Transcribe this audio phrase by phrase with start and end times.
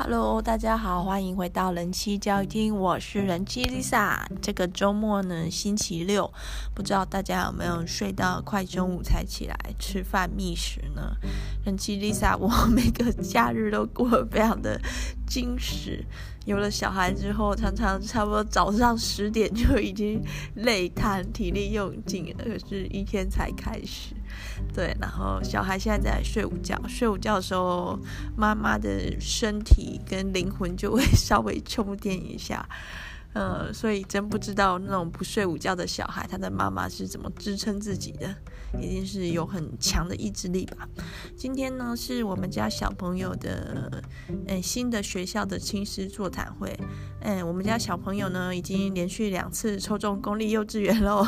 [0.00, 4.16] Hello，大家好，欢迎回到人妻教育厅，我是人妻 Lisa。
[4.40, 6.32] 这个周末呢，星期六，
[6.72, 11.16] 不知道大家有没有睡到快中午才起来吃饭觅食呢？
[11.64, 14.80] 人妻 Lisa，我每个假日都过得非常的
[15.28, 16.04] 精实。
[16.46, 20.22] 有了小孩之后，常常差不多早上十点就已经
[20.54, 24.14] 累瘫，体力用尽了，可是一天才开始。
[24.74, 27.98] 对，然后小孩现在在睡午觉，睡午觉的时候，
[28.36, 32.66] 妈妈的身体跟灵魂就会稍微充电一下。
[33.34, 38.34] 呃，所以真不知道那种不睡午觉的小孩，他的妈妈是怎么支撑自己的，
[38.80, 40.88] 一定是有很强的意志力吧。
[41.36, 44.02] 今天呢，是我们家小朋友的，
[44.46, 46.76] 嗯，新的学校的亲师座谈会。
[47.20, 51.24] 嗯，我们家小朋友呢，已经连续两次抽中公立幼稚园喽，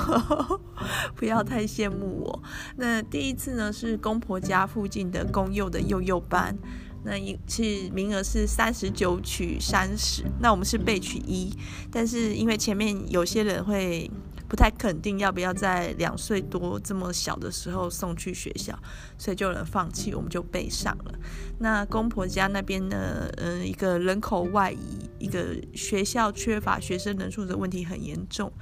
[1.14, 2.42] 不要太羡慕我。
[2.76, 6.57] 那第一次呢，是公婆家附近的公幼的幼幼班。
[7.02, 7.62] 那一次
[7.95, 11.51] 名额是三十九取三十，那我们是备取一，
[11.90, 14.10] 但是因为前面有些人会
[14.48, 18.79] 不太肯定要不要在两岁多这么小的时候送去学校，
[19.16, 21.15] 所以就有人放弃，我们就备上了。
[21.59, 28.52] 那公婆家那边呢，嗯，一个人口外移，一个学校缺乏学生人数的问题很严重。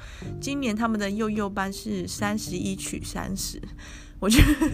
[0.40, 3.60] 今年他们的幼幼班是三十一取三十，
[4.20, 4.70] 我觉得。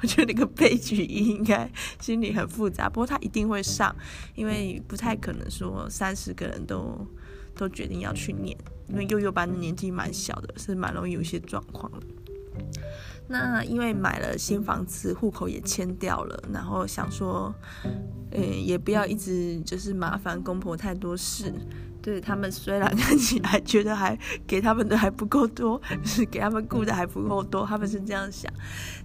[0.00, 3.94] 我觉得那个悲剧一应该心里很复杂，不过他一定会上，
[4.34, 7.06] 因为不太可能说三十个人都
[7.54, 8.56] 都决定要去念，
[8.88, 12.06] 因为幼幼班的年纪蛮小的，是蛮容易有一些状况的。
[13.28, 17.54] 那因为买了新房子，户口也迁掉了，然后想说，
[18.30, 21.52] 呃，也不要一直就是麻烦公婆太多事。
[22.02, 28.52] 对，他们虽然 看起来觉得还给他们的还不够多，就是给他们雇的还不够多，他们是这样想。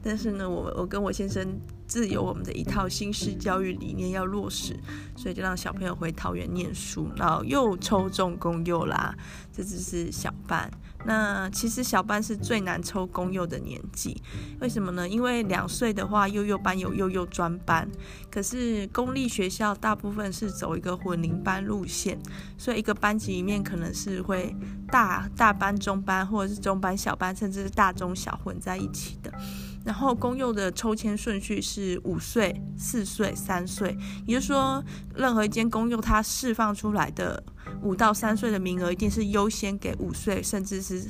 [0.01, 4.75] 但是呢，我我跟我先生自有我们的一套新式教育理念要落实，
[5.15, 9.15] 所以就让小朋友回桃园念书，然后又抽中公幼啦，
[9.53, 10.69] 这只是小班。
[11.05, 14.21] 那其实小班是最难抽公幼的年纪，
[14.59, 15.07] 为什么呢？
[15.07, 17.87] 因为两岁的话，幼幼班有幼幼专班，
[18.29, 22.19] 可是公立学校大部分是走一个混龄班路线，
[22.57, 24.53] 所以一个班级里面可能是会
[24.91, 29.31] 大大班、中班，或者是中班、小班，甚至是大中小混在一起的。
[29.85, 34.83] 然后公幼的抽签顺序是五岁、四岁、三岁，也就是说，
[35.15, 37.41] 任何一间公幼它释放出来的。
[37.81, 41.09] 五到三岁的名额一定是优先给五岁，甚至是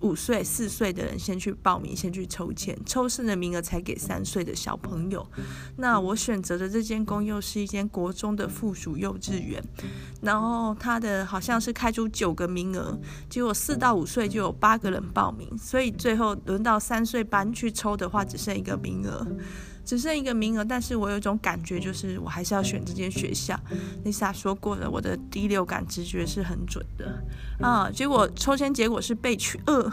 [0.00, 5.26] 五岁、四岁的人先去报名，先去抽签，抽剩的名额才给三岁的小朋友。
[5.76, 9.62] 那我选择的这间公幼是一间国中的附属幼稚园，
[10.22, 19.26] 然后它的好像是开出九个名额，结果四到五岁就有八个人报名，所以最后轮到三岁班去抽的话，只剩一个名额。
[19.84, 23.58] 只剩一个名额，但是我有一种感觉，就是我还是要选这间学校。
[24.04, 27.22] Lisa 说过了，我的第六感直觉是很准的
[27.60, 27.90] 啊。
[27.90, 29.92] 结果抽签结果是被取二。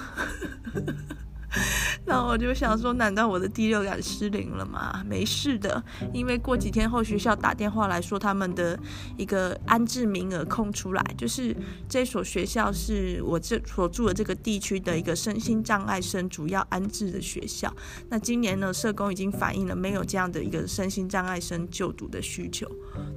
[2.06, 5.04] 那我就想说，难道我的第六感失灵了吗？
[5.06, 8.80] 没事的，因为过几天后学校打电话来说，他们的
[9.18, 11.56] 一个安置名额空出来，就是
[11.90, 17.72] 这所学校是我这所住的这个地区的一个身心障碍生主要安置的学校。
[18.10, 22.66] 那今年呢，社工已经反映了没有这样的一个身心障碍生就读的需求，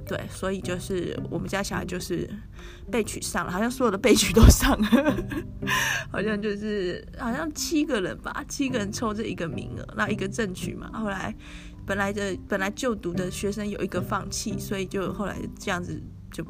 [0.05, 2.29] 对，所以就是我们家小孩就是
[2.91, 5.15] 被取上了，好像所有的被取都上了，
[6.11, 8.15] 好像就是好像七个人。
[8.25, 10.89] 把七个人抽这一个名额，那一个正取嘛。
[10.91, 11.33] 后来
[11.85, 16.43] 本来的本来就读的学生有一个放弃，所以就后来这样子就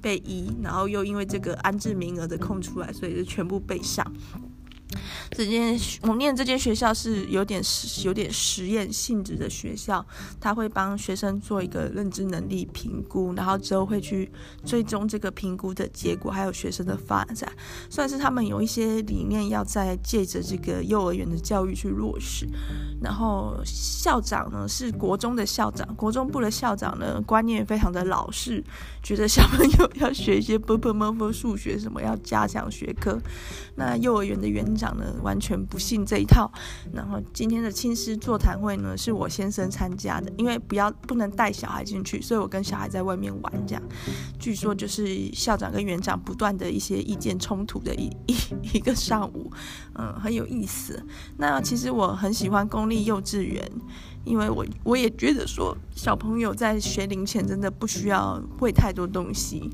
[0.00, 4.04] 被一，然后又因为这个安置名额的空出来，所以就全部被上。
[5.36, 7.60] 这间我念这间学校是有点
[8.04, 10.04] 有点实验性质的学校，
[10.40, 14.30] 他会帮学生做一个认知能力评估，然后之后会去
[14.64, 17.50] 追踪这个评估的结果，还有学生的发展，
[17.90, 22.46] 算是他们有一些理念要在借着这个幼儿园的教育去落实。
[23.02, 28.62] 然后校长呢是国中的校长，国中部的校长呢观念非常的老式，
[29.02, 33.20] 觉得小朋友要学一些 ㄅ ㄆ 摸摸数学什么，要加强学科。
[33.74, 36.48] 那幼儿园的园长呢，完全不信这一套。
[36.92, 43.66] 然后今天的亲师座谈会呢，是我先生参加的，因为不要不能带小孩进去，所以我跟小孩在外面玩。
[43.66, 43.82] 这样，
[44.38, 48.36] 据说就是校长跟园长不断的一些意见冲突的一 一
[48.74, 49.50] 一个上午，
[49.94, 51.02] 嗯，很有意思。
[51.38, 53.66] 那其实我很喜欢公立幼稚园，
[54.24, 59.70] 因为我我也觉得说，小朋友在学龄前真的不需要会太多东西。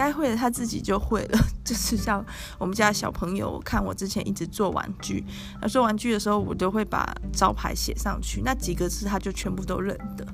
[0.00, 2.24] 该会的他自己就会了， 就是像
[2.58, 5.22] 我们家小朋友，看我之前一直做玩具，
[5.60, 10.26] 那做玩具的时候，我都会把招牌写上去，那几个字他就全部都认得。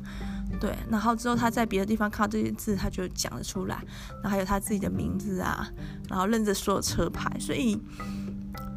[0.60, 3.82] 对，然后之后他在别的地方看到这些字，他就讲得出来，
[4.22, 5.68] 然后还有他自己的名字啊，
[6.08, 7.76] 然后认着所有车牌，所以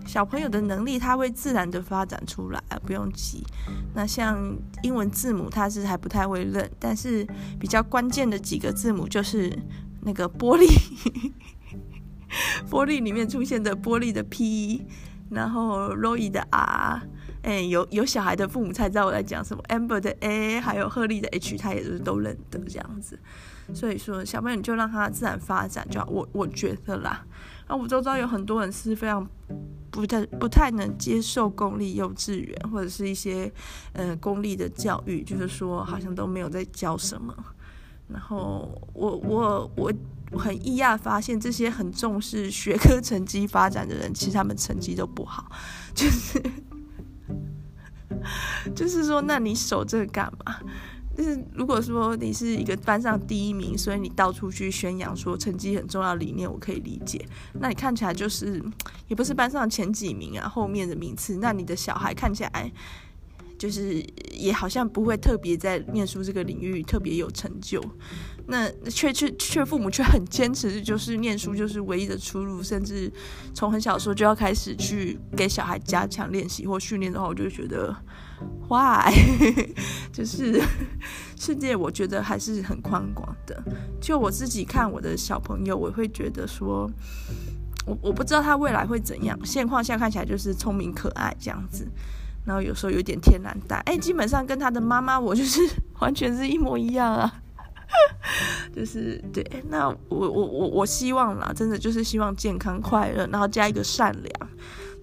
[0.08, 3.46] 小朋友的能力他会自然的发展出来，不用急。
[3.94, 7.26] 那像英文字母他是还不太会认，但是
[7.60, 9.56] 比较关键的几个字母就是
[10.02, 10.68] 那个玻璃，
[12.70, 14.86] 玻璃里面出现的玻璃的 P，
[15.30, 17.02] 然后 Roy 的 R。
[17.42, 19.64] 哎，有有小孩的父母才知道我在讲什么。
[19.70, 23.18] Amber 的 A，还有鹤立的 H，他也是都认得这样子。
[23.74, 26.08] 所以说，小朋友你就让他自然发展就好。
[26.10, 27.26] 我我觉得啦，
[27.70, 29.26] 那我周遭有很多人是非常
[29.90, 33.50] 不太不太能接受公立幼稚园或者是一些
[33.94, 37.34] 呃公立的教育，就是说好像都没有在教什么。
[38.12, 45.52] 然后我我我很意外发现，这些很重视学科成绩发展的人，其实他们成绩都不好，
[45.94, 46.42] 就是。
[48.76, 50.60] 就是说，那你守这个干嘛？
[51.16, 57.24] 就是如果说你是一个班上第一名，所以你到处去宣扬说成绩很重要理念，我可以理解。
[57.54, 58.62] 那你看起来就是
[59.08, 61.38] 也不是班上前几名啊，后面的名次。
[61.38, 62.72] 那你的小孩看起来
[63.60, 67.80] 就是也好像不会特别在念书这个领域特别有成就。
[68.52, 73.12] 那却却却父母却很坚持，就是念书就是唯一的出路，甚至
[73.54, 77.96] 从很小的时候就要开始去给小孩加强练习或训练的话，我就觉得
[78.68, 79.14] ，why？
[80.12, 80.60] 就是
[81.38, 83.64] 世界，我觉得还是很宽广的。
[84.02, 86.90] 就我自己看我的小朋友，我会觉得说，
[87.86, 89.40] 我我不知道他未来会怎样。
[89.46, 91.88] 现况下看起来就是聪明可爱这样子，
[92.50, 95.62] 然后有时候有点天然呆，哎，基本上跟他的妈妈我就是
[96.02, 97.32] 完全是一模一样啊。
[98.76, 104.50] 就是对，那我我我我希望啦，真的就是希望健康快乐，然后加一个善良，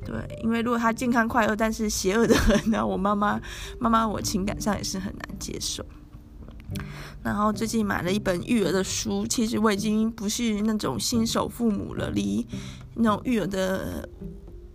[0.05, 3.41] 对，因为如果他健康快乐，但是邪恶的很， 那我妈妈
[3.79, 5.87] 妈妈我情感上也是很难接受。
[7.23, 12.45] 然后最近买了一本育儿的书，其实我已经不是那种新手父母了，离
[12.97, 14.09] 那种育儿的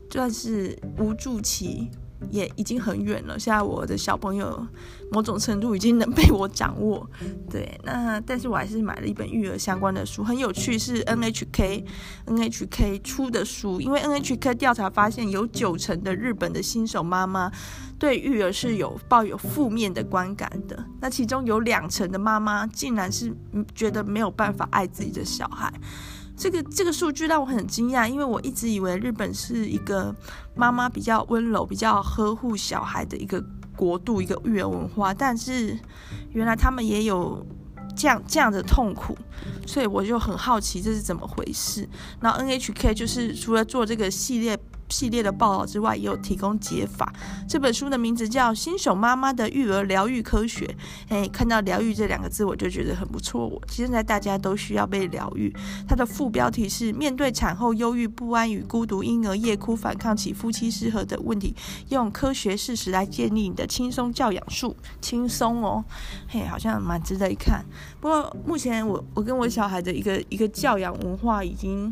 [0.10, 1.92] 算是无助期。
[2.30, 4.66] 也已经很远了，现在我的小朋友
[5.12, 7.10] 某种程度已经能被我掌握，
[7.50, 11.84] 对，那但是我还是买了一本育儿相关的书，很有趣，是 NHK
[12.28, 17.52] NHK 出的书，因为 NHK 调查发现有九成的日本的新手妈妈
[17.98, 23.34] 对育儿是有抱有负面的观感的，那其中有两成的妈妈竟然是
[23.74, 25.72] 觉得没有办法爱自己的小孩。
[26.42, 30.12] 这个这个数据让我很惊讶，因为我一直以为日本是一个
[30.56, 33.40] 妈妈比较温柔、比较呵护小孩的一个
[33.76, 35.78] 国度，一个育儿文化，但是
[36.32, 37.46] 原来他们也有
[37.96, 39.16] 这样这样的痛苦，
[39.68, 41.88] 所以我就很好奇这是怎么回事。
[42.20, 44.58] 然后 NHK 就是除了做这个系列。
[44.92, 47.12] 系列的报道之外，也有提供解法。
[47.48, 50.66] 这本书的名字叫《新手妈妈的育儿疗愈科学》。
[51.10, 53.48] 哎，看到“疗愈”这两个字，我就觉得很不错。
[53.48, 55.52] 我现在大家都需要被疗愈。
[55.88, 61.56] 它的副标题是“面对产后忧郁不安与孤独，婴儿夜哭反抗起夫妻失和的问题，
[61.90, 64.76] 用科学事实来建立你的轻松教养术”。
[65.02, 65.84] 轻松哦，
[66.28, 67.66] 嘿，好像蛮值得一看。
[68.00, 71.92] 不过目前我我跟我小孩的一个一个教养文化已经。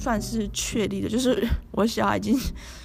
[0.00, 2.36] 算是确立的， 就是我小孩已经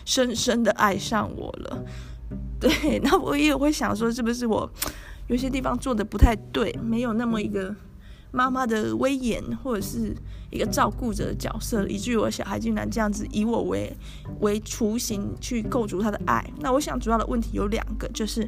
[0.04, 1.84] 深深的爱上我了。
[2.60, 4.70] 对，那我也会想说，是不是我
[5.28, 7.74] 有些地方做的不太对，没有那么一个。
[8.36, 10.14] 妈妈的威严，或者是
[10.52, 13.96] 一个照顾者的角色，以至于我小孩竟然这样子以我为
[14.42, 16.46] 为雏形去构筑他的爱。
[16.60, 18.48] 那我想主要的问题有两个，就是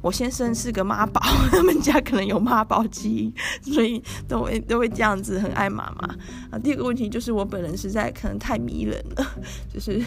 [0.00, 1.20] 我先生是个妈宝，
[1.50, 6.16] 他们家可能有妈宝基因，所以都会都会这样子很爱妈妈。
[6.50, 9.26] 啊，第二个问题就是我本人实在可能太迷人了，
[9.72, 10.02] 就是。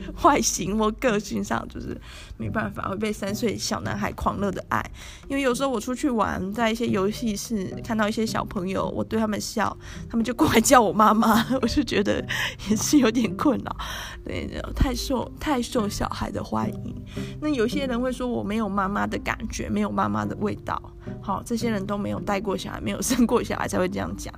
[0.22, 1.98] 外形或个性上就是
[2.36, 4.84] 没办法会被三岁小男孩狂热的爱，
[5.28, 9.76] 因为有时候我出去玩，在一些游戏室看到一些小朋友，我对他们笑，
[10.08, 12.24] 他们就过来叫我妈妈， 我就觉得
[12.68, 13.76] 也是有点困扰，
[14.24, 16.94] 对，太受太受小孩的欢迎。
[17.40, 20.80] 那有些人会说我没有妈妈的感觉，没有妈妈的味道，
[21.20, 24.32] 好，这些人都没有带过小孩，没有生过小孩才会这样讲。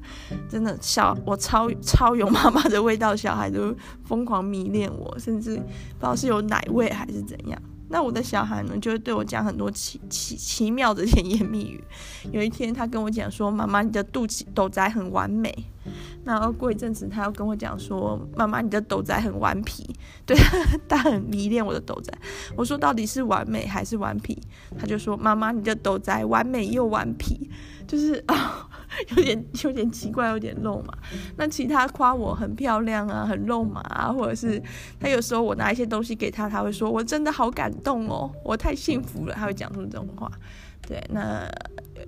[0.49, 5.57] 真的，小我超超有妈妈的味道，小孩都疯狂迷恋我，甚至。
[5.59, 11.83] 不知道是有奶味还是怎样，那我的小孩呢，就会对我讲很多奇奇奇妙的甜言蜜语。
[12.33, 15.53] 有一天，他跟我讲说：“妈妈，你的肚脐斗仔很完美。”
[16.23, 19.89] 然后过一阵子，他又跟我讲说：“妈妈，你的斗仔很顽皮。”
[20.27, 20.37] 对，
[20.87, 22.13] 他很迷恋我的斗仔。
[22.55, 24.39] 我说：“到底是完美还是顽皮？”
[24.79, 27.49] 他就说：“妈妈，你的斗仔完美又顽皮。”
[27.89, 28.68] 就是啊，
[29.17, 30.93] 有点有点奇怪，有点肉麻。
[31.37, 34.63] 那其他夸我很漂亮啊，很肉麻啊，或者是
[34.99, 40.31] 他有时候我拿一些东西给他，他会说我真的好感动哦，我太幸福了，他会讲出这种话。
[40.87, 41.47] 对，那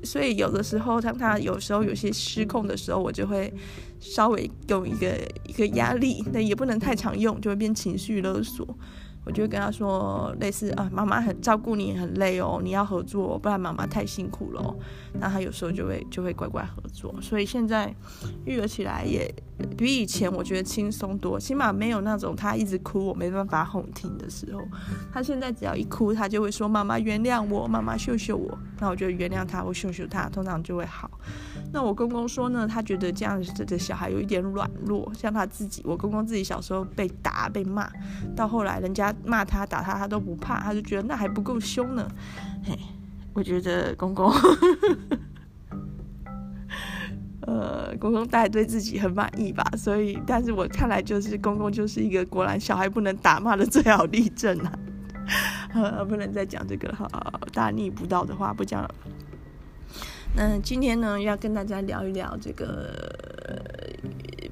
[0.02, 3.52] 所以有的时候，当他有时候有些失控的时候，我就会
[3.99, 8.66] 稍微用一个一个压力，那也不能太常用，就会变情绪勒索。
[9.25, 14.75] 我就会跟他说，类似啊，妈妈很照顾你很累哦，你要合作，不然妈妈太辛苦了。
[15.12, 17.15] 那他有时候就会就会乖乖合作。
[17.21, 17.95] 所以现在
[18.47, 19.33] 育儿起来也
[19.77, 24.62] 比以前我觉得轻松多，起码没有那种他一直哭我没办法哄听的时候。
[25.12, 28.59] 他现在只要一哭，他就会说妈妈原谅我，妈妈秀秀我。
[28.79, 31.11] 那我就原谅他，我秀秀他，通常就会好。
[31.73, 37.89] 那我公公说呢，他觉得这样子的小孩有一点软弱，像他自己，我公公自己小时候被打被骂，
[38.35, 39.15] 到后来人家。
[39.25, 42.09] 骂他打他，他都不怕，他就觉得那还不够凶呢。
[42.65, 42.79] 嘿，
[43.33, 44.33] 我觉得公公，
[47.43, 49.65] 呃，公公大概对自己很满意吧。
[49.77, 54.73] 所以，但是我看来就是公公就是一个果然小孩不能打骂的最好例证啊。
[55.75, 56.93] 呃，不能再讲这个，
[57.53, 58.95] 大逆不道的话不讲了。
[60.35, 63.79] 那今天呢，要跟大家聊一聊这个。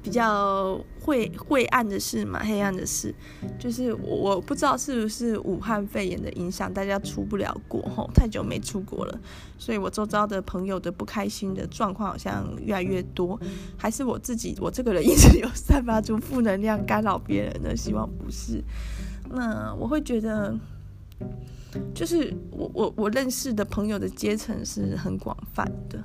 [0.09, 3.13] 比较晦晦暗的事嘛，黑暗的事，
[3.59, 9.19] 就是我不知道是不是武汉肺炎的影响，大家出不了国吼，太久没出国了，
[9.59, 13.39] 所以我周遭的朋友的不开心的状况好像越来越多，
[13.77, 18.63] 还是我自己我这个人一直有散发出负能量干扰别人的，希望不是。
[19.29, 20.57] 那我会觉得。
[21.93, 26.03] 就是我我我认识的朋友的阶层是很广泛的，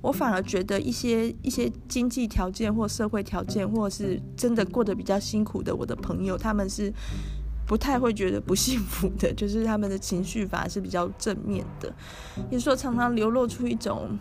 [0.00, 6.92] 我反而觉得一些一些经济条件或社会条件，或是真的过得比较辛苦的我的朋友，他们是
[7.66, 11.92] 不太会觉得不幸福的， 就是他们的情绪反而是比较正面的，
[12.50, 14.18] 也说常常流露出一种。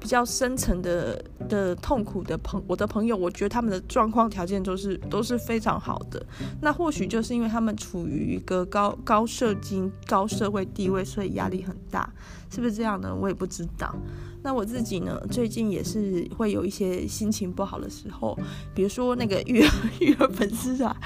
[0.00, 6.24] 比较深层的的痛苦的朋，我的朋友，我觉得他们的状况条件都是都是非常好的。
[6.60, 12.08] 那或许就是因为他们处于一个高高社经、高社会地位，所以压力很大，
[12.50, 13.14] 是不是这样呢？
[13.14, 13.94] 我也不知道。
[14.48, 18.34] 那我自己呢，最近也是会有一些心情不好的时候，
[18.74, 20.96] 比如说那个育儿 育儿粉丝啊，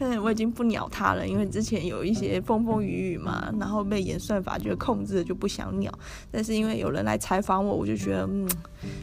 [0.00, 5.90] 嗯，我已经不鸟他了，因为之前有一些风风雨雨嘛，然后被演算法就控制了，就不想鸟。
[6.30, 8.46] 但是因为有人来采访我，我就觉得嗯，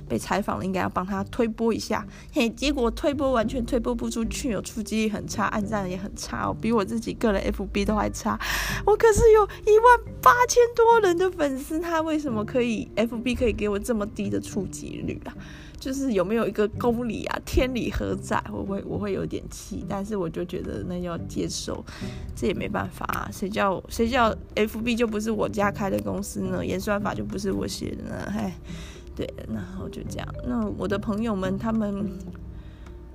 [0.08, 8.40] 被采访了应该要帮他推播一下，嘿，结果推播完全推播不出去，有触及力很差，按赞也很差，比我自己个人 FB 都还差。
[8.86, 13.87] 我可是有一万八千多人的粉丝，他为什么可以 FB 可以给我？
[13.88, 15.34] 这么低的触及率啊，
[15.80, 17.40] 就是有没有一个公理啊？
[17.46, 18.44] 天理何在？
[18.52, 21.82] 我会我会有点气，但是我就觉得那要接受，
[22.36, 23.30] 这也没办法啊。
[23.32, 26.66] 谁叫谁叫 FB 就不是我家开的公司呢？
[26.66, 28.30] 演算法就不是我写的呢？
[28.30, 28.52] 嘿，
[29.16, 30.28] 对，然后就这样。
[30.46, 32.12] 那我的朋友们，他们，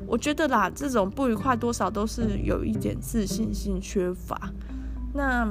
[0.07, 4.51] 我觉得啦，这种不愉快多少都是有一点自信心缺乏。
[5.13, 5.47] 那。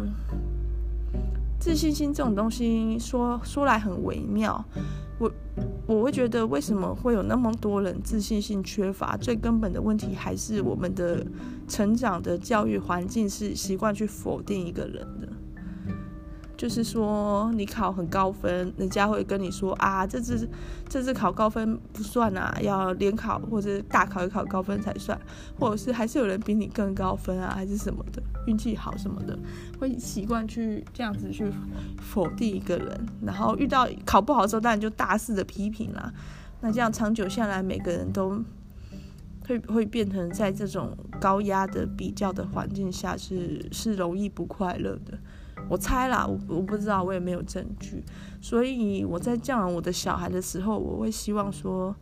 [1.63, 4.65] 自信心这种东西说说来很微妙，
[5.21, 5.31] 我
[5.85, 9.15] 我会觉得为什么会有那么多人自信心缺乏？
[9.17, 11.23] 最根本的问题还是我们的
[11.67, 15.30] 成长的教育环境是习惯去否定一个人的。
[16.61, 20.47] 就是说，你考很高分，人家会跟你说啊，这次
[20.87, 25.19] 这次考高分不算啊，要联考或者大考一考高分才算，
[25.57, 29.35] 或者是还是有人比你更高分啊，还是什么的，运气好什么的，
[29.79, 31.51] 会习惯去这样子去
[31.99, 36.13] 否定一个人，然后遇到考不好的时候，当然就大肆的批评啦。
[36.59, 38.39] 那这样长久下来，每个人都
[39.47, 45.17] 会会变成在这种高压的比较的环境下是，是是容易不快乐的。
[45.69, 48.03] 我猜啦，我我不知道，我也没有证据，
[48.41, 51.95] 所以我在教养我的小孩的时候，我会希望说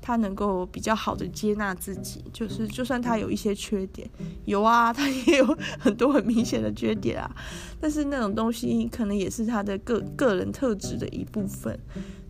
[0.00, 4.08] 他能够比较好的接纳自己，就是就算他有一些缺点，
[4.46, 7.30] 有啊，他也有很多很明显的缺点啊，
[7.78, 11.78] 但是那种东西可能也是他的个个人特质的一部分，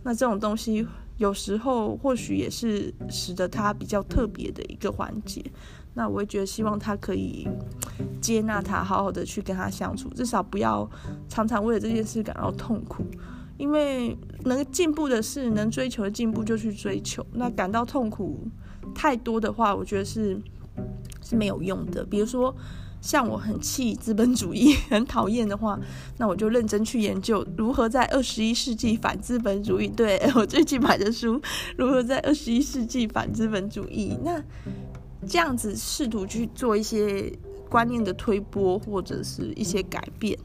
[0.03, 0.85] 那这种东西
[1.17, 5.41] 有时候或许也是使得他比较特别的一个环节。
[5.93, 7.47] 那我会觉得，希望他可以
[8.21, 10.89] 接纳他，好好的去跟他相处，至少不要
[11.27, 13.03] 常常为了这件事感到痛苦。
[13.57, 17.23] 因为能进步的事，能追求的进步就去追求。
[17.33, 18.47] 那感到痛苦
[18.95, 20.35] 太多的话，我觉得是
[21.21, 22.03] 是没有用的。
[22.03, 22.55] 比如说，
[23.01, 25.79] 像我很气资本主义， 很讨厌的话，
[26.17, 29.87] 那我就认真去研究如何在二十一世纪反资本主义。
[29.87, 31.39] 对，我最近买的书，
[31.77, 34.17] 如何在二十一世纪反资本主义。
[34.23, 34.43] 那
[35.27, 37.31] 这样子试图去做一些
[37.69, 40.37] 观念的推波，或者是一些改变，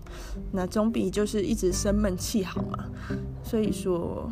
[0.52, 2.84] 那总比就是一直生闷气好嘛。
[3.42, 4.30] 所以说，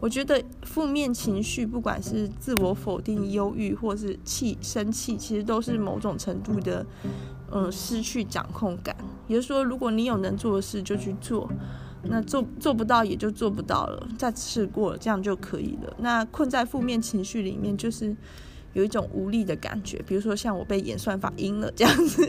[0.00, 6.86] 我觉得负面情绪，不管是自我否定、忧郁，或是气、生气，其实都是某种程度的，
[7.50, 8.96] 嗯，失去掌控感。
[9.26, 11.46] 也就是说，如果你有能做的事，就去做；
[12.04, 14.08] 那做做不到，也就做不到了。
[14.16, 15.94] 再试过了，这样就可以了。
[15.98, 18.16] 那困在负面情绪里面，就是。
[18.74, 22.26] 有一种无力的感觉，比如说像我被演算法阴了这样子，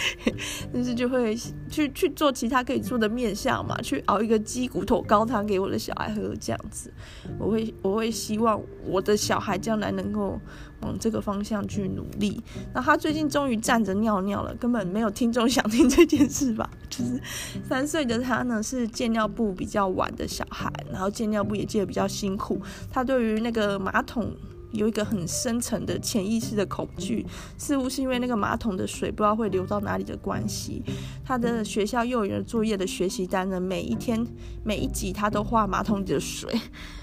[0.72, 1.34] 但是就会
[1.70, 6.92] 去去做其他可以做的面相嘛，去熬一个鸡骨头高汤给我的小孩喝这样子。
[7.38, 10.38] 我会我会希望我的小孩将来能够
[10.82, 12.42] 往这个方向去努力。
[12.74, 16.68] 那他最近终于站着尿尿了，根本没有听众想听这件事吧？
[16.90, 17.20] 就是
[17.66, 24.36] 三岁的他呢，是戒尿布比较晚的小孩，然后戒尿布也戒得比较辛苦，他对于那个马桶。
[24.72, 30.82] 有一个很深层的潜意识的恐惧，似乎是因为那个马桶的水不知道会流到哪里的关系。
[31.24, 34.26] 他的学校幼儿园作业的学习单呢，每一天
[34.64, 36.52] 每一集他都画马桶里的水，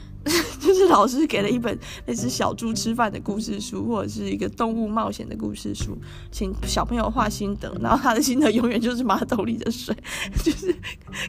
[0.59, 5.97] 就是老师给了一本类似小猪吃饭的故事书，或者是一个动物冒险的故事书，
[6.31, 9.95] 请小朋友画心得，然后他的心得永远就是马桶里的水，
[10.43, 10.75] 就是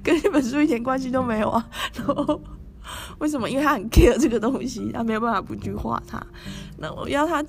[0.03, 2.41] 跟这本书一点关系都没有啊，然后。
[3.19, 3.49] 为什么？
[3.49, 6.25] 因为他很 care 这个东西，他没有办法不去画它。
[6.79, 7.43] 那我要他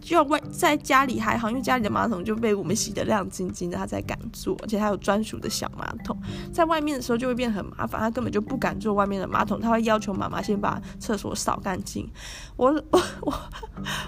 [0.00, 6.16] 就要外在家里还好，因为家里的马桶就被我们洗得亮晶晶的，他才敢坐，而且他有专属的小马桶。
[6.52, 12.10] 在外面的时候就会变得很麻烦，他根本就不敢坐外面的马桶，他会要求妈妈先把厕所扫干净。
[12.56, 13.34] 我我我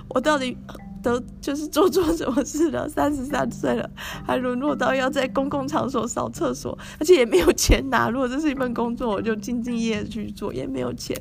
[0.08, 0.56] 我到底？
[1.04, 2.88] 都就是做错什么事了？
[2.88, 3.88] 三十三岁了，
[4.26, 8.08] 还沦落到要在公共场所扫厕所，而且也没有钱拿。
[8.08, 11.14] 如果这是一份工作，我就兢兢业业去做，也没有钱。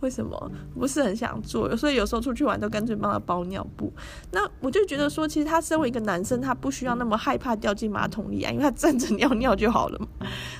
[0.00, 0.50] 为什么？
[0.78, 3.92] 不是很想做，所以有时候出去玩都干脆帮他包尿布。
[4.32, 10.06] 那我就觉得说，其实他身为一个男生，他不需要那么害怕掉进马桶里啊，因为他站着尿尿就好了嘛，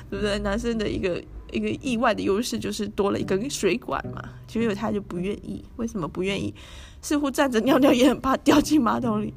[0.09, 0.39] 对不对？
[0.39, 1.23] 男生的一个
[1.55, 5.65] 一个意外的优势就是多了一根水管嘛，结果他就不愿意。
[5.77, 6.55] 为什么不愿意？
[7.01, 9.33] 似乎站着尿尿也很怕掉进马桶里，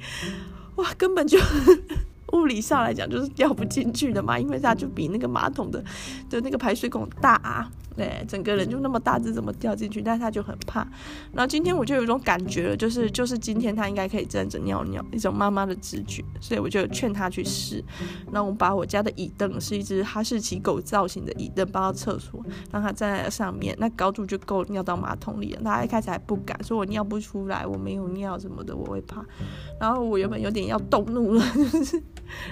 [0.75, 1.37] 哇，根本就
[2.33, 5.83] 物理上来讲就是掉不进去的嘛，因为它就比那个马桶的
[6.29, 7.71] 的那个排水孔大啊。
[7.97, 10.03] 对，整个人就那么大只，怎么掉进去？
[10.03, 10.87] 但是他就很怕。
[11.33, 17.83] 然后今天我就有一种感觉了，就是就是今天他应该可以站着尿尿，一种妈妈的直觉，所以我就劝他去试。
[18.31, 22.39] 然后我把我家的椅凳是一只哈士奇狗造型的椅凳搬到厕所，
[22.71, 25.61] 让他站在上面，那高度就够尿到马桶里了。
[25.63, 29.25] 他一开始还不敢，说我尿不出来，我没有尿什么的，我会怕。
[29.79, 31.99] 然后我原本有点要动怒了， 就是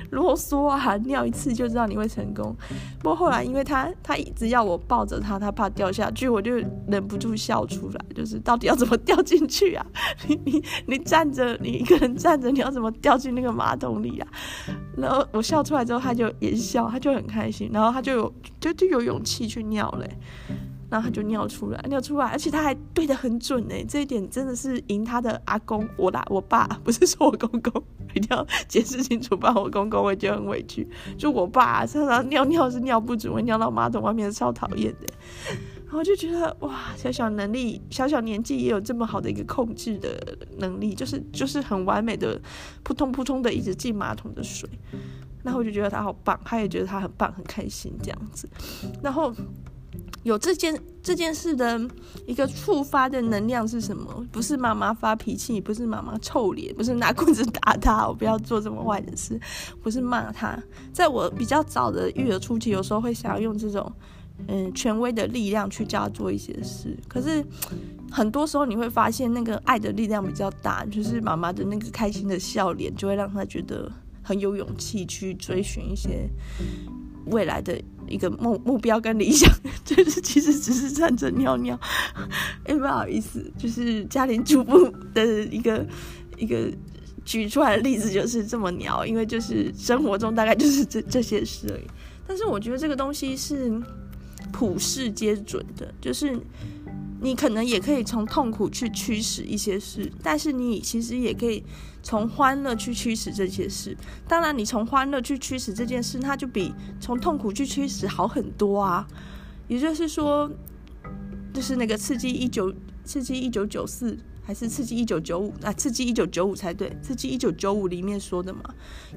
[0.09, 2.55] 啰嗦啊，尿一次就知道你会成功。
[2.97, 5.34] 不过后来因为他他一直要我抱着他。
[5.39, 6.55] 他怕掉下去，我就
[6.87, 8.05] 忍不住笑出来。
[8.15, 9.85] 就是到底要怎么掉进去啊？
[10.27, 14.27] 你你你站着，你一个人站着，你要怎么掉进那个马桶里啊？
[14.97, 20.09] 然后我笑出来之后，他就也笑，他就很开心，然后他就有就就有勇气去尿嘞。
[20.87, 23.73] 然后他就尿出来，尿出来，而且他还对得很准呢。
[23.89, 27.83] 这一点真的是赢他的阿公，我啦，我爸不是说我公公，
[28.15, 30.87] 一定要解释清楚，不然我公公会觉得很委屈。
[31.17, 35.07] 就我爸常常尿尿是尿不准，会尿到马桶外面，超讨厌的。
[35.85, 42.41] 然后就觉得哇，小小能力，小小年纪也有这么好的一个控制的能力，就是就是很完美的
[42.83, 44.69] 扑通扑通的一直进马桶的水。
[45.43, 48.49] 然后我就觉得他好棒，他也觉得他很棒，很开心这样子。
[49.03, 49.33] 然后。
[50.25, 51.79] 有这件这件事的
[52.25, 54.25] 一个触发的能量是什么？
[54.31, 59.39] 不是妈妈发脾气，不是妈妈臭脸，不是拿棍子打他，我不要做这么坏的事，
[59.83, 60.57] 不是骂他。
[60.91, 63.93] 在我比较早的育儿初期，有时候会想要用这种
[64.47, 67.45] 嗯权威的力量去教他做一些事，可是
[68.09, 73.91] 很多时候你会发现那个爱的力量比较大，就是妈妈的那个开心的笑脸，就会让他觉得
[74.23, 76.27] 很有勇气去追寻一些
[77.27, 77.79] 未来的。
[78.07, 79.49] 一个目目标跟理想，
[79.83, 81.79] 就是其实只是站着尿尿。
[82.63, 85.85] 哎、欸，不好意思，就是家庭主妇的一个
[86.37, 86.71] 一个
[87.23, 91.83] 举出来的例子就是这么鸟，因为就是生活中大概就是这这些事而已。
[92.27, 93.71] 但是我觉得这个东西是
[94.51, 96.39] 普世皆准的，就是。
[97.21, 101.63] 你可能也可以从痛苦去驱使一些事，但是你其实也可以
[102.03, 103.97] 从欢乐去驱使这些事。
[104.27, 109.07] 当然，你从欢乐去驱使这件事，它就比从痛苦去驱使好很多啊。
[109.67, 110.51] 也就是说，
[111.53, 112.73] 就是那个刺激一九
[113.03, 115.73] 刺激一九九四还是刺激一九九五啊？
[115.73, 118.61] 刺激一九九五才对，刺激一九九五里面说的嘛。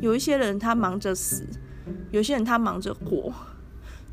[0.00, 1.46] 有一些人他忙着死，
[2.12, 3.32] 有些人他忙着活。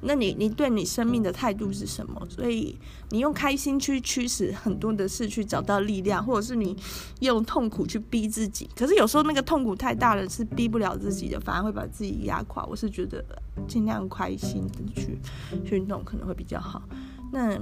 [0.02, 2.22] 那你你对你生命的态度是什么？
[2.30, 2.78] 所以
[3.10, 6.76] 你用开心去驱使很多的事，去找到力量，或者是你
[7.22, 8.70] 用痛苦去逼自己。
[8.76, 12.64] 可是有时候那个痛苦太大了，是逼不了自己的，反而会把自己压垮。
[12.66, 13.24] 我是觉得
[13.68, 15.18] 尽量开心的去
[15.66, 16.84] 去弄可能会比较好。
[17.32, 17.60] 那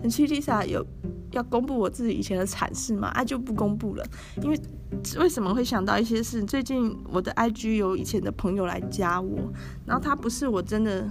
[0.00, 0.84] 很气 Lisa 有
[1.32, 3.08] 要公布我自己以前的惨事吗？
[3.08, 4.04] 啊，就不公布了，
[4.42, 4.60] 因为
[5.18, 6.42] 为什么会想到一些事？
[6.44, 9.38] 最近我的 IG 有以前的朋友来加我，
[9.86, 11.08] 然后他不是我真的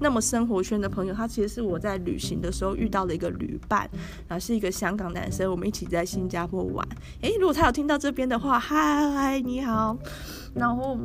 [0.00, 3.88] 那么生活圈的朋友，他其实是我在旅行的时候遇到的一个旅伴，
[4.28, 6.86] 然后是一个香港男生，我们一起在新加坡玩。
[7.22, 9.96] 诶，如果他有听到这边的话，嗨嗨，你好，
[10.54, 10.98] 然后。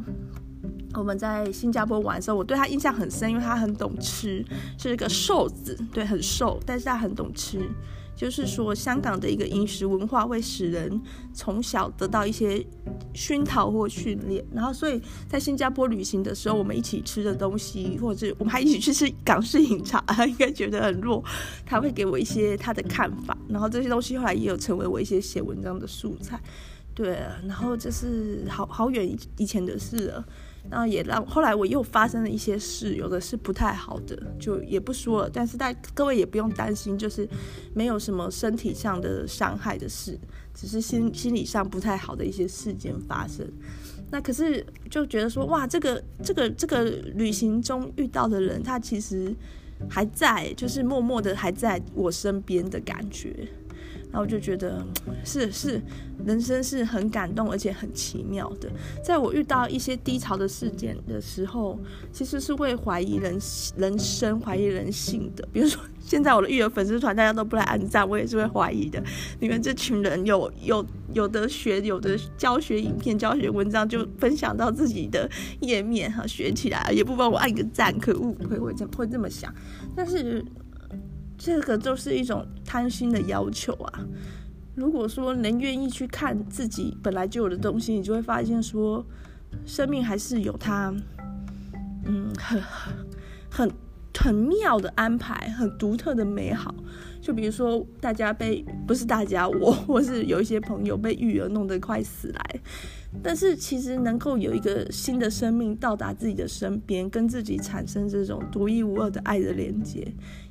[0.94, 4.44] 我们在新加坡玩的时候，我对他印象很深，因为他很懂吃，
[4.78, 7.60] 是一个瘦子，对，很瘦，但是他很懂吃。
[8.16, 11.02] 就是说，香港的一个饮食文化会使人
[11.34, 12.62] 从小得到一些
[13.14, 21.24] 熏陶或训练，然后所以在新加坡旅行的时候，我们一起吃的东西，或者是我们还一起去吃港式饮茶，他应该觉得很弱，
[21.66, 26.38] 他会给我一些他的看法，然后这些东西后来也有成为我一些写文章的素材。
[26.94, 30.26] 对，然后这是好好远以前的事了。
[30.70, 35.30] 然后也让后来我又发生了一些事，有的是不太好的，就也不说了。
[35.32, 37.28] 但是大各位也不用担心，就是
[37.74, 40.20] 没有什么身体上的伤害的事，
[40.54, 43.48] 只是心心理上不太好的一些事件发生。
[44.12, 49.36] 那可是就觉得说，哇，这个这个这个旅行中遇到的人，他其实
[49.88, 53.48] 还在，就是默默的还在我身边的感觉。
[54.12, 54.84] 然后就觉得
[55.24, 55.82] 是是，
[56.26, 58.68] 人生是很感动而且很奇妙的。
[59.04, 61.80] 在我遇到一些低潮的事件的时候，
[62.12, 63.40] 其实是会怀疑人
[63.78, 65.48] 人生、怀疑人性的。
[65.54, 69.02] 比如说，现在我的育儿粉丝团大家都不来按赞，我也是会怀疑的。
[69.40, 79.54] 你们这群人有有有的学，有的教学影片、教学文章就分享到自己的页面哈，学起来也不帮我按个赞，可恶，会会这会这么想。
[79.96, 80.44] 但是。
[81.40, 84.06] 这个就是一种贪心的要求啊！
[84.76, 89.04] 如果说能愿意去看自己本来就有的东西，你就会发现说，
[89.66, 90.94] 生命还是有它，
[92.04, 92.62] 嗯，很
[93.50, 93.72] 很
[94.22, 96.76] 很妙的安排，很独特的美好。
[97.22, 102.60] 就比如说，大家被不是大家我， 或是有一些朋友被育儿弄得快死来。
[103.24, 110.06] 但是其实能够有一个新的生命到达自己的身边，跟自己产生这种独一无二的爱的连接，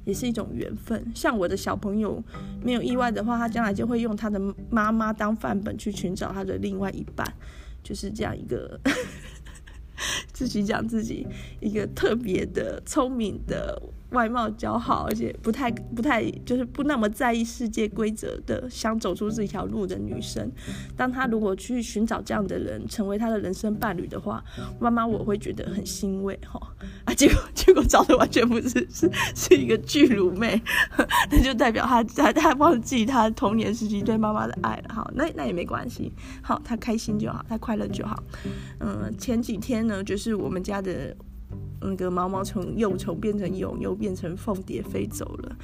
[0.04, 1.04] 也是一种缘分。
[1.14, 2.22] 像我的小朋友，
[2.62, 7.26] 没有意外的话，他将来就会用他的妈妈当范本去寻找他的另外一半，
[7.82, 8.80] 就是这样一个
[10.38, 11.26] 自己讲自己
[11.58, 13.82] 一个特别的聪明的。
[14.12, 20.50] 外貌姣好，而且不太不太就是不那么在意世界规则的，想走出这条路的女生，
[20.96, 24.42] 当她如果去寻找这样的人成为她的人生伴侣的话，
[24.80, 26.58] 妈妈我会觉得很欣慰哈
[27.04, 30.58] 啊，结果结果找的完全不是是是一个巨乳妹，
[31.30, 38.22] 那就代表她她她忘记她童年时期对妈妈的爱了哈，那那也没关系，好，她开心就好，她快乐就好，
[38.80, 41.16] 嗯，前几天呢，就是是我们家的。
[41.80, 45.56] 那个毛毛虫幼虫变成蛹，又变成凤蝶飞走了。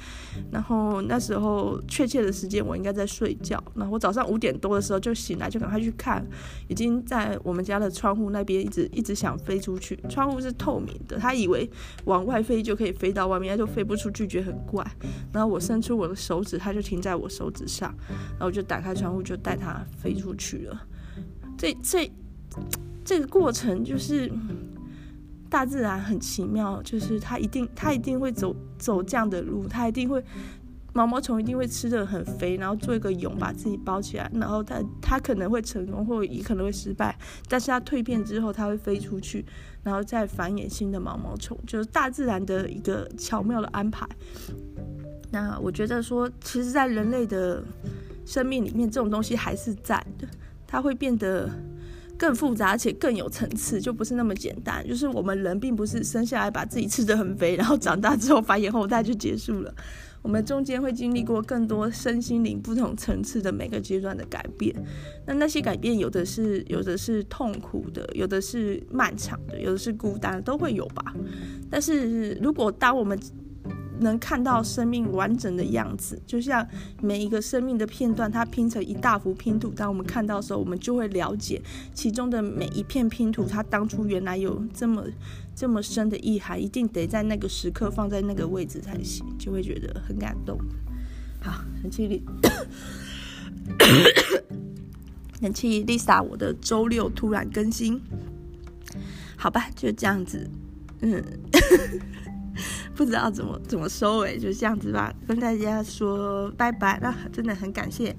[0.49, 3.61] 然后那时候确切的时间我应该在睡觉。
[3.75, 6.25] 然后我早上五点多的时候就醒来，就赶快去看，
[6.69, 9.99] 已经在我们家的窗户那边一直一直想飞出去。
[10.07, 11.69] 窗户是透明的，他以为
[12.05, 14.89] 往外飞就可以飞到外面，他就飞不出去，觉得很怪。
[15.33, 20.81] 然后我伸出我的手指，他就停在我手指上，然后我就打开窗户，就带他飞出去了。
[21.57, 22.09] 这这
[23.05, 24.29] 这个过程就是。
[25.47, 30.21] 大自然很奇妙，就是它一定，它一定会走走这样的路，它一定会
[30.91, 39.45] 毛毛虫一定会吃得很肥，然后做一个蛹把自己包起来，然后它它可能会成功，或也可能会失败，但是它蜕变之后，它会飞出去，
[39.81, 44.05] 然后再繁衍新的毛毛虫，就是大自然的一个巧妙的安排。
[45.31, 47.63] 那我觉得说，其实，在人类的
[48.25, 50.27] 生命里面，这种东西还是在的，
[50.67, 51.49] 它会变得。
[52.17, 54.87] 更复杂，且更有层次，就不是那么简单。
[54.87, 59.73] 就是我们人并不是生下来把自己吃得很肥，然后长大之后繁衍后代就结束了。
[60.21, 64.75] 我们中间会经历过更多身心灵不同层次的每个阶段的改变。
[65.27, 71.13] 那那些改变，有的是有的是痛苦的，有的是漫长的，有的是孤单的，都会有吧。
[71.69, 73.19] 但是如果当我们
[73.99, 76.67] 能看到生命完整的样子，就像
[77.01, 79.69] 每一个生命的片段，它拼成一大幅拼图。
[79.69, 81.61] 当我们看到的时候，我们就会了解
[81.93, 85.03] 其中的每一片拼图，它当初原来有这么
[85.55, 90.57] 这么深的意涵，一定得在那个时刻放在那个位置才行，就会觉得很感动。
[91.41, 92.23] 好，很气力，
[95.41, 98.01] 很气 Lisa，我的周六突然更新，
[99.37, 100.49] 好吧，就这样子，
[101.01, 101.23] 嗯。
[102.95, 106.99] 不知道怎么怎么收尾，就这样子吧，跟大家说拜拜。
[107.01, 108.15] 那真的很感谢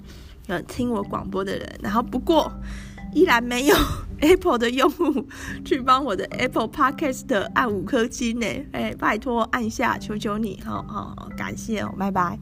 [0.47, 2.51] 有听我广播的人，然后不过
[3.13, 3.75] 依然没有
[4.21, 5.27] Apple 的用户
[5.65, 12.37] 去帮我的 Apple Podcast 按五颗星呢，哎，拜托按下，求求你，好好，感谢哦，拜拜。